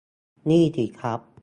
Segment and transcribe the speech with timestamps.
[0.49, 1.19] นี่สิครับ